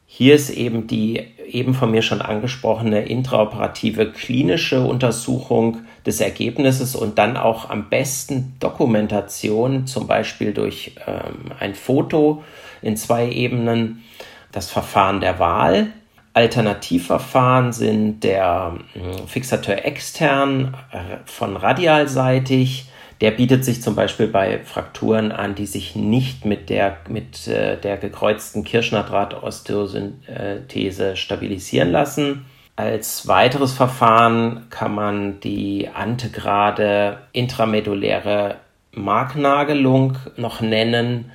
Hier 0.05 0.35
ist 0.35 0.51
eben 0.51 0.87
die 0.87 1.23
eben 1.47 1.73
von 1.73 1.91
mir 1.91 2.01
schon 2.01 2.21
angesprochene 2.21 3.05
intraoperative 3.05 4.11
klinische 4.11 4.81
Untersuchung 4.81 5.79
des 6.05 6.21
Ergebnisses 6.21 6.95
und 6.95 7.17
dann 7.17 7.37
auch 7.37 7.69
am 7.69 7.89
besten 7.89 8.55
Dokumentation, 8.59 9.87
zum 9.87 10.07
Beispiel 10.07 10.53
durch 10.53 10.95
ähm, 11.07 11.51
ein 11.59 11.75
Foto 11.75 12.43
in 12.81 12.97
zwei 12.97 13.29
Ebenen, 13.29 14.03
das 14.51 14.69
Verfahren 14.69 15.21
der 15.21 15.39
Wahl 15.39 15.87
Alternativverfahren 16.35 17.71
sind 17.71 18.25
der 18.25 18.77
hm, 18.93 19.27
Fixateur 19.27 19.85
extern 19.85 20.75
äh, 20.91 20.97
von 21.25 21.55
radialseitig. 21.55 22.89
Der 23.21 23.31
bietet 23.31 23.63
sich 23.63 23.81
zum 23.81 23.95
Beispiel 23.95 24.27
bei 24.27 24.59
Frakturen 24.59 25.31
an, 25.31 25.55
die 25.55 25.65
sich 25.65 25.95
nicht 25.95 26.43
mit 26.43 26.69
der, 26.69 26.97
mit, 27.07 27.47
äh, 27.47 27.79
der 27.79 27.95
gekreuzten 27.95 28.65
Kirschnerdraht-Osteosynthese 28.65 31.15
stabilisieren 31.15 31.93
lassen. 31.93 32.45
Als 32.75 33.29
weiteres 33.29 33.71
Verfahren 33.71 34.67
kann 34.69 34.93
man 34.93 35.39
die 35.39 35.87
antegrade 35.93 37.19
intramedulläre 37.31 38.57
Marknagelung 38.91 40.17
noch 40.35 40.59
nennen, 40.59 41.31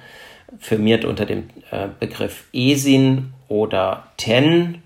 firmiert 0.59 1.07
unter 1.07 1.25
dem 1.25 1.49
äh, 1.71 1.89
Begriff 1.99 2.45
ESIN 2.53 3.33
oder 3.49 4.09
TEN. 4.19 4.83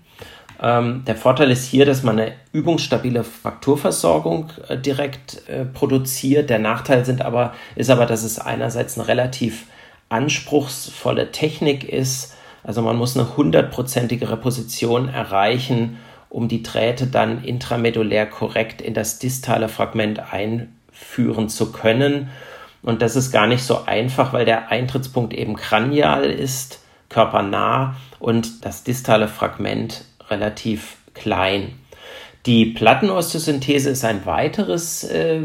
Ähm, 0.61 1.03
der 1.05 1.15
Vorteil 1.15 1.51
ist 1.51 1.65
hier, 1.65 1.85
dass 1.85 2.03
man 2.03 2.19
eine 2.19 2.33
übungsstabile 2.53 3.23
Frakturversorgung 3.23 4.51
äh, 4.67 4.77
direkt 4.77 5.47
äh, 5.49 5.65
produziert. 5.65 6.49
Der 6.49 6.59
Nachteil 6.59 7.05
sind 7.05 7.21
aber, 7.21 7.53
ist 7.75 7.89
aber, 7.89 8.05
dass 8.05 8.23
es 8.23 8.39
einerseits 8.39 8.97
eine 8.97 9.07
relativ 9.07 9.65
anspruchsvolle 10.09 11.31
Technik 11.31 11.83
ist. 11.83 12.33
Also 12.63 12.81
man 12.81 12.97
muss 12.97 13.17
eine 13.17 13.35
hundertprozentige 13.37 14.29
Reposition 14.31 15.09
erreichen, 15.09 15.97
um 16.29 16.47
die 16.47 16.63
Drähte 16.63 17.07
dann 17.07 17.43
intramedulär 17.43 18.25
korrekt 18.25 18.81
in 18.81 18.93
das 18.93 19.19
distale 19.19 19.69
Fragment 19.69 20.33
einführen 20.33 21.49
zu 21.49 21.71
können. 21.71 22.29
Und 22.81 23.01
das 23.01 23.15
ist 23.15 23.31
gar 23.31 23.47
nicht 23.47 23.63
so 23.63 23.85
einfach, 23.85 24.31
weil 24.33 24.45
der 24.45 24.69
Eintrittspunkt 24.71 25.33
eben 25.33 25.55
kranial 25.55 26.25
ist, 26.25 26.79
körpernah 27.09 27.95
und 28.19 28.65
das 28.65 28.83
distale 28.83 29.27
Fragment 29.27 30.05
relativ 30.29 30.97
klein. 31.13 31.73
Die 32.45 32.67
Plattenosteosynthese 32.67 33.89
ist 33.89 34.05
ein 34.05 34.25
weiteres 34.25 35.03
äh, 35.03 35.41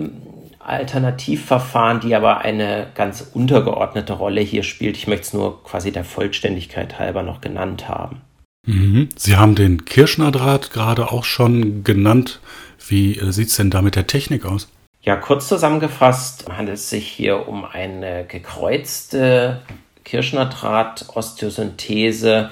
Alternativverfahren, 0.58 2.00
die 2.00 2.14
aber 2.14 2.38
eine 2.38 2.88
ganz 2.94 3.30
untergeordnete 3.32 4.12
Rolle 4.12 4.42
hier 4.42 4.62
spielt. 4.62 4.98
Ich 4.98 5.06
möchte 5.06 5.26
es 5.26 5.32
nur 5.32 5.64
quasi 5.64 5.92
der 5.92 6.04
Vollständigkeit 6.04 6.98
halber 6.98 7.22
noch 7.22 7.40
genannt 7.40 7.88
haben. 7.88 8.20
Mhm. 8.66 9.08
Sie 9.16 9.36
haben 9.36 9.54
den 9.54 9.86
Kirschnerdraht 9.86 10.70
gerade 10.70 11.10
auch 11.10 11.24
schon 11.24 11.82
genannt. 11.82 12.40
Wie 12.86 13.18
äh, 13.18 13.32
sieht 13.32 13.48
es 13.48 13.56
denn 13.56 13.70
da 13.70 13.80
mit 13.80 13.96
der 13.96 14.06
Technik 14.06 14.44
aus? 14.44 14.68
Ja, 15.02 15.16
kurz 15.16 15.48
zusammengefasst 15.48 16.44
handelt 16.54 16.76
es 16.76 16.90
sich 16.90 17.08
hier 17.08 17.48
um 17.48 17.64
eine 17.64 18.26
gekreuzte 18.26 19.62
Kirschnerdraht-Osteosynthese 20.04 22.50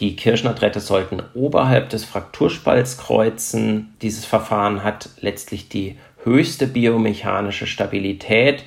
die 0.00 0.16
Kirschner-Drähte 0.16 0.80
sollten 0.80 1.22
oberhalb 1.34 1.90
des 1.90 2.04
Frakturspalts 2.04 2.98
kreuzen. 2.98 3.94
Dieses 4.02 4.24
Verfahren 4.24 4.82
hat 4.82 5.10
letztlich 5.20 5.68
die 5.68 5.98
höchste 6.24 6.66
biomechanische 6.66 7.66
Stabilität. 7.66 8.64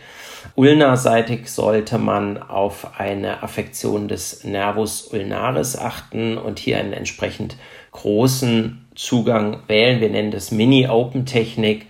Ulnaseitig 0.53 1.49
sollte 1.49 1.97
man 1.97 2.41
auf 2.41 2.99
eine 2.99 3.41
Affektion 3.41 4.07
des 4.07 4.43
Nervus 4.43 5.07
ulnaris 5.07 5.77
achten 5.77 6.37
und 6.37 6.59
hier 6.59 6.77
einen 6.77 6.93
entsprechend 6.93 7.57
großen 7.91 8.85
Zugang 8.93 9.61
wählen. 9.67 10.01
Wir 10.01 10.09
nennen 10.09 10.31
das 10.31 10.51
Mini-Open-Technik. 10.51 11.87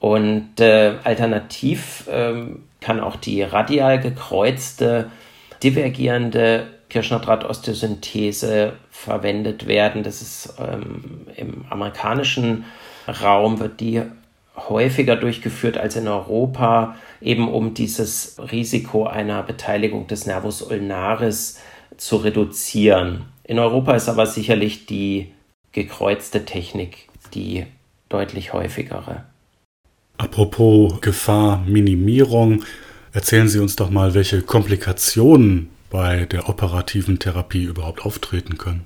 Und 0.00 0.60
äh, 0.60 0.94
alternativ 1.04 2.08
äh, 2.08 2.32
kann 2.80 3.00
auch 3.00 3.16
die 3.16 3.42
radial 3.42 4.00
gekreuzte 4.00 5.10
divergierende 5.62 6.73
Kirschnerdraht-Osteosynthese 6.94 8.74
verwendet 8.88 9.66
werden. 9.66 10.04
Das 10.04 10.22
ist 10.22 10.54
ähm, 10.60 11.26
im 11.36 11.64
amerikanischen 11.68 12.64
Raum 13.08 13.58
wird 13.58 13.80
die 13.80 14.02
häufiger 14.56 15.16
durchgeführt 15.16 15.76
als 15.76 15.96
in 15.96 16.06
Europa, 16.06 16.94
eben 17.20 17.52
um 17.52 17.74
dieses 17.74 18.36
Risiko 18.38 19.06
einer 19.06 19.42
Beteiligung 19.42 20.06
des 20.06 20.26
Nervus 20.26 20.62
ulnaris 20.62 21.58
zu 21.96 22.16
reduzieren. 22.16 23.24
In 23.42 23.58
Europa 23.58 23.96
ist 23.96 24.08
aber 24.08 24.26
sicherlich 24.26 24.86
die 24.86 25.32
gekreuzte 25.72 26.44
Technik 26.44 27.08
die 27.34 27.66
deutlich 28.08 28.52
häufigere. 28.52 29.24
Apropos 30.16 31.00
Gefahrminimierung, 31.00 32.62
erzählen 33.12 33.48
Sie 33.48 33.58
uns 33.58 33.74
doch 33.74 33.90
mal, 33.90 34.14
welche 34.14 34.42
Komplikationen 34.42 35.73
bei 35.94 36.24
der 36.24 36.48
operativen 36.48 37.20
Therapie 37.20 37.62
überhaupt 37.62 38.04
auftreten 38.04 38.58
können? 38.58 38.84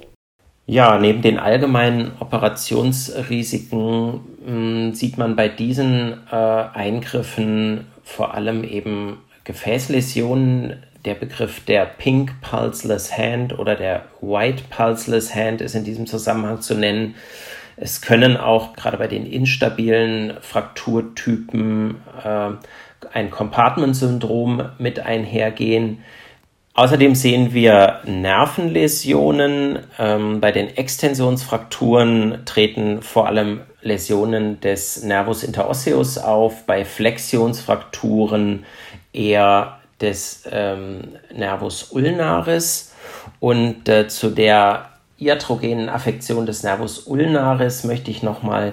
Ja, 0.67 0.99
neben 0.99 1.23
den 1.23 1.39
allgemeinen 1.39 2.13
Operationsrisiken 2.21 4.13
mh, 4.13 4.21
hm, 4.47 4.93
sieht 4.95 5.17
man 5.17 5.35
bei 5.35 5.49
diesen 5.49 6.19
äh, 6.31 6.35
Eingriffen 6.37 7.87
vor 8.05 8.35
allem 8.35 8.63
eben 8.63 9.23
Gefäßläsionen. 9.45 10.83
Der 11.07 11.15
Begriff 11.15 11.65
der 11.65 11.87
Pink 11.87 12.43
Pulseless 12.43 13.17
Hand 13.17 13.59
oder 13.59 13.75
der 13.75 14.05
White 14.21 14.65
Pulseless 14.69 15.35
Hand 15.35 15.63
ist 15.63 15.75
in 15.75 15.85
diesem 15.85 16.07
Zusammenhang 16.07 16.61
zu 16.61 16.75
nennen. 16.75 17.15
Es 17.79 18.03
können 18.03 18.37
auch 18.37 18.75
gerade 18.75 18.99
bei 18.99 19.07
den 19.07 19.25
instabilen 19.25 20.35
Frakturtypen 20.43 22.03
äh, 22.23 22.51
ein 23.15 23.31
Compartment-Syndrom 23.31 24.73
mit 24.79 25.01
einhergehen. 25.01 26.03
Außerdem 26.79 27.17
sehen 27.17 27.53
wir 27.55 27.99
Nervenläsionen. 28.05 29.81
Ähm, 29.99 30.41
bei 30.41 30.53
den 30.53 30.69
Extensionsfrakturen 30.77 32.43
treten 32.45 33.03
vor 33.03 33.27
allem 33.27 33.63
Läsionen 33.83 34.61
des 34.61 35.03
Nervus 35.03 35.43
interosseus 35.43 36.19
auf, 36.19 36.67
bei 36.67 36.85
Flexionsfrakturen 36.85 38.65
eher 39.13 39.81
des 40.01 40.45
ähm, 40.53 41.01
Nervus 41.35 41.91
ulnaris. 41.91 42.95
Und 43.41 43.89
äh, 43.89 44.07
zu 44.07 44.31
der 44.31 44.91
iatrogenen 45.19 45.89
Affektion 45.89 46.47
des 46.47 46.63
Nervus 46.63 47.01
ulnaris 47.09 47.83
möchte 47.83 48.13
ich 48.13 48.23
nochmal 48.23 48.73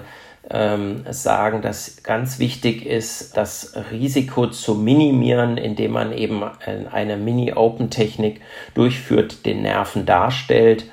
ähm, 0.50 1.04
sagen, 1.10 1.62
dass 1.62 2.02
ganz 2.02 2.38
wichtig 2.38 2.86
ist, 2.86 3.36
das 3.36 3.74
Risiko 3.90 4.46
zu 4.48 4.74
minimieren, 4.74 5.56
indem 5.56 5.92
man 5.92 6.12
eben 6.12 6.42
eine 6.44 7.16
Mini-Open-Technik 7.16 8.40
durchführt, 8.74 9.44
den 9.44 9.62
Nerven 9.62 10.06
darstellt 10.06 10.86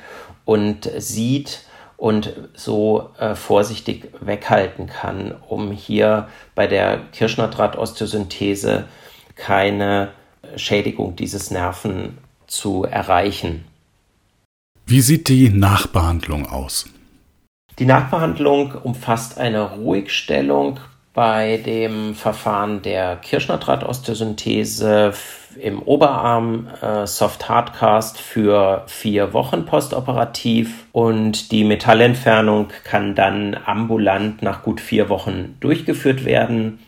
und 0.45 0.89
sieht 0.97 1.65
und 1.97 2.33
so 2.53 3.11
äh, 3.19 3.35
vorsichtig 3.35 4.09
weghalten 4.19 4.87
kann, 4.87 5.35
um 5.47 5.71
hier 5.71 6.27
bei 6.55 6.67
der 6.67 7.01
Kirschnerdraht-Osteosynthese 7.13 8.85
keine 9.35 10.09
Schädigung 10.55 11.15
dieses 11.15 11.51
Nerven 11.51 12.17
zu 12.47 12.83
erreichen. 12.83 13.65
Wie 14.85 15.01
sieht 15.01 15.29
die 15.29 15.49
Nachbehandlung 15.49 16.45
aus? 16.45 16.85
Die 17.79 17.85
Nachbehandlung 17.85 18.73
umfasst 18.83 19.39
eine 19.39 19.71
Ruhigstellung 19.71 20.79
bei 21.15 21.57
dem 21.57 22.13
Verfahren 22.13 22.83
der 22.83 23.15
Kirschnerdraht-Osteosynthese 23.15 25.13
im 25.59 25.81
Oberarm 25.81 26.67
äh, 26.81 27.07
Soft 27.07 27.49
Hardcast 27.49 28.19
für 28.19 28.83
vier 28.87 29.33
Wochen 29.33 29.65
postoperativ 29.65 30.85
und 30.91 31.51
die 31.51 31.63
Metallentfernung 31.63 32.67
kann 32.83 33.15
dann 33.15 33.57
ambulant 33.65 34.43
nach 34.43 34.61
gut 34.61 34.79
vier 34.79 35.09
Wochen 35.09 35.57
durchgeführt 35.59 36.25
werden. 36.25 36.79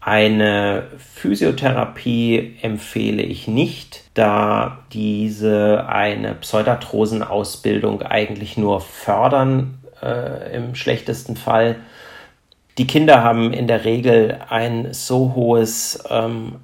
Eine 0.00 0.84
Physiotherapie 0.98 2.56
empfehle 2.62 3.22
ich 3.22 3.46
nicht, 3.46 4.04
da 4.14 4.78
diese 4.92 5.86
eine 5.88 6.34
Pseudarthrosenausbildung 6.34 8.02
eigentlich 8.02 8.56
nur 8.56 8.80
fördern 8.80 9.79
äh, 10.02 10.54
im 10.54 10.74
schlechtesten 10.74 11.36
Fall. 11.36 11.76
Die 12.78 12.86
Kinder 12.86 13.22
haben 13.22 13.52
in 13.52 13.66
der 13.66 13.84
Regel 13.84 14.38
ein 14.48 14.92
so 14.92 15.34
hohes 15.34 16.02
ähm, 16.08 16.56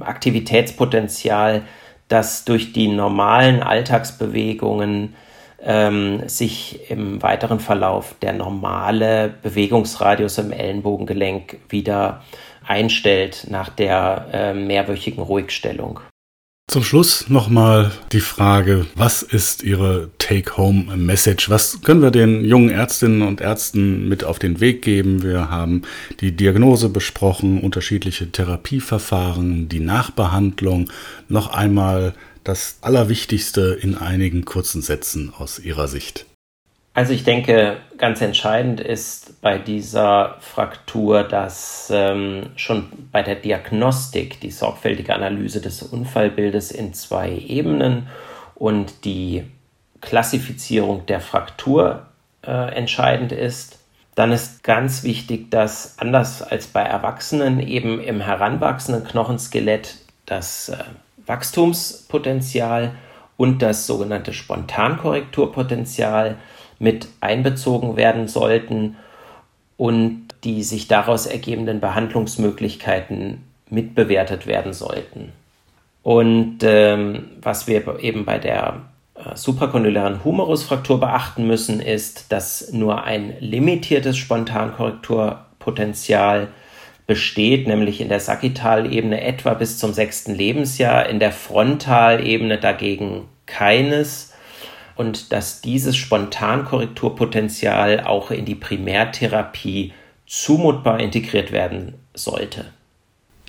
Aktivitätspotenzial, 0.00 1.62
dass 2.08 2.44
durch 2.44 2.72
die 2.72 2.88
normalen 2.88 3.62
Alltagsbewegungen 3.62 5.14
ähm, 5.62 6.28
sich 6.28 6.90
im 6.90 7.22
weiteren 7.22 7.60
Verlauf 7.60 8.14
der 8.22 8.32
normale 8.32 9.32
Bewegungsradius 9.42 10.38
im 10.38 10.52
Ellenbogengelenk 10.52 11.58
wieder 11.68 12.22
einstellt 12.66 13.46
nach 13.48 13.68
der 13.68 14.26
äh, 14.32 14.54
mehrwöchigen 14.54 15.22
Ruhigstellung. 15.22 16.00
Zum 16.70 16.84
Schluss 16.84 17.28
nochmal 17.28 17.90
die 18.12 18.20
Frage, 18.20 18.86
was 18.94 19.24
ist 19.24 19.64
Ihre 19.64 20.10
Take-Home-Message? 20.18 21.50
Was 21.50 21.82
können 21.82 22.00
wir 22.00 22.12
den 22.12 22.44
jungen 22.44 22.70
Ärztinnen 22.70 23.22
und 23.22 23.40
Ärzten 23.40 24.08
mit 24.08 24.22
auf 24.22 24.38
den 24.38 24.60
Weg 24.60 24.82
geben? 24.82 25.24
Wir 25.24 25.50
haben 25.50 25.82
die 26.20 26.30
Diagnose 26.30 26.88
besprochen, 26.88 27.60
unterschiedliche 27.60 28.30
Therapieverfahren, 28.30 29.68
die 29.68 29.80
Nachbehandlung. 29.80 30.88
Noch 31.28 31.52
einmal 31.52 32.14
das 32.44 32.76
Allerwichtigste 32.82 33.76
in 33.82 33.96
einigen 33.96 34.44
kurzen 34.44 34.80
Sätzen 34.80 35.32
aus 35.36 35.58
Ihrer 35.58 35.88
Sicht. 35.88 36.29
Also 37.00 37.14
ich 37.14 37.24
denke, 37.24 37.78
ganz 37.96 38.20
entscheidend 38.20 38.78
ist 38.78 39.40
bei 39.40 39.56
dieser 39.56 40.36
Fraktur, 40.40 41.22
dass 41.22 41.90
ähm, 41.90 42.50
schon 42.56 42.88
bei 43.10 43.22
der 43.22 43.36
Diagnostik 43.36 44.38
die 44.42 44.50
sorgfältige 44.50 45.14
Analyse 45.14 45.62
des 45.62 45.82
Unfallbildes 45.82 46.70
in 46.70 46.92
zwei 46.92 47.32
Ebenen 47.32 48.08
und 48.54 49.06
die 49.06 49.44
Klassifizierung 50.02 51.06
der 51.06 51.20
Fraktur 51.20 52.02
äh, 52.46 52.74
entscheidend 52.74 53.32
ist. 53.32 53.78
Dann 54.14 54.30
ist 54.30 54.62
ganz 54.62 55.02
wichtig, 55.02 55.50
dass 55.50 55.98
anders 55.98 56.42
als 56.42 56.66
bei 56.66 56.82
Erwachsenen 56.82 57.60
eben 57.60 57.98
im 57.98 58.20
heranwachsenden 58.20 59.04
Knochenskelett 59.04 59.94
das 60.26 60.68
äh, 60.68 60.76
Wachstumspotenzial 61.24 62.90
und 63.38 63.62
das 63.62 63.86
sogenannte 63.86 64.34
Spontankorrekturpotenzial 64.34 66.36
mit 66.80 67.06
einbezogen 67.20 67.96
werden 67.96 68.26
sollten 68.26 68.96
und 69.76 70.26
die 70.42 70.64
sich 70.64 70.88
daraus 70.88 71.26
ergebenden 71.26 71.78
Behandlungsmöglichkeiten 71.78 73.44
mitbewertet 73.68 74.48
werden 74.48 74.72
sollten. 74.72 75.32
Und 76.02 76.58
ähm, 76.62 77.26
was 77.42 77.68
wir 77.68 78.00
eben 78.00 78.24
bei 78.24 78.38
der 78.38 78.80
äh, 79.14 79.36
suprakondylären 79.36 80.24
Humerusfraktur 80.24 80.98
beachten 80.98 81.46
müssen, 81.46 81.80
ist, 81.80 82.32
dass 82.32 82.72
nur 82.72 83.04
ein 83.04 83.34
limitiertes 83.40 84.16
Spontankorrekturpotenzial 84.16 86.48
besteht, 87.06 87.68
nämlich 87.68 88.00
in 88.00 88.08
der 88.08 88.20
Sagittalebene 88.20 89.20
etwa 89.20 89.52
bis 89.54 89.78
zum 89.78 89.92
sechsten 89.92 90.34
Lebensjahr, 90.34 91.06
in 91.08 91.18
der 91.18 91.32
Frontalebene 91.32 92.56
dagegen 92.58 93.28
keines 93.44 94.29
und 95.00 95.32
dass 95.32 95.62
dieses 95.62 95.96
Spontankorrekturpotenzial 95.96 98.00
auch 98.00 98.30
in 98.30 98.44
die 98.44 98.54
Primärtherapie 98.54 99.94
zumutbar 100.26 101.00
integriert 101.00 101.52
werden 101.52 101.94
sollte. 102.12 102.66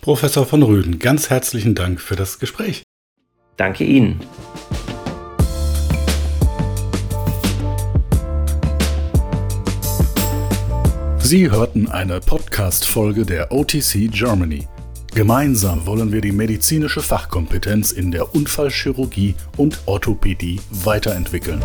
Professor 0.01 0.45
von 0.45 0.63
Rüden, 0.63 0.97
ganz 0.97 1.29
herzlichen 1.29 1.75
Dank 1.75 1.99
für 1.99 2.15
das 2.15 2.39
Gespräch. 2.39 2.83
Danke 3.57 3.83
Ihnen. 3.83 4.21
Sie 11.19 11.51
hörten 11.51 11.89
eine 11.89 12.21
Podcast-Folge 12.21 13.25
der 13.25 13.51
OTC 13.51 14.09
Germany. 14.09 14.69
Gemeinsam 15.13 15.86
wollen 15.86 16.13
wir 16.13 16.21
die 16.21 16.32
medizinische 16.32 17.02
Fachkompetenz 17.02 17.91
in 17.91 18.12
der 18.12 18.34
Unfallchirurgie 18.34 19.36
und 19.58 19.82
Orthopädie 19.86 20.62
weiterentwickeln. 20.69 21.62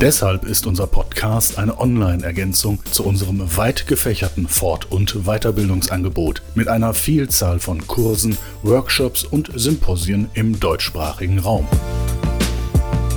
Deshalb 0.00 0.44
ist 0.44 0.66
unser 0.66 0.86
Podcast 0.86 1.58
eine 1.58 1.78
Online-Ergänzung 1.78 2.78
zu 2.90 3.04
unserem 3.04 3.56
weit 3.58 3.86
gefächerten 3.86 4.48
Fort- 4.48 4.90
und 4.90 5.26
Weiterbildungsangebot 5.26 6.40
mit 6.54 6.68
einer 6.68 6.94
Vielzahl 6.94 7.60
von 7.60 7.86
Kursen, 7.86 8.38
Workshops 8.62 9.22
und 9.22 9.50
Symposien 9.54 10.30
im 10.32 10.58
deutschsprachigen 10.58 11.40
Raum. 11.40 11.68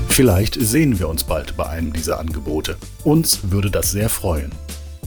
Vielleicht 0.09 0.55
sehen 0.59 0.99
wir 0.99 1.07
uns 1.07 1.23
bald 1.23 1.55
bei 1.55 1.67
einem 1.67 1.93
dieser 1.93 2.19
Angebote. 2.19 2.75
Uns 3.05 3.39
würde 3.51 3.71
das 3.71 3.91
sehr 3.91 4.09
freuen. 4.09 4.51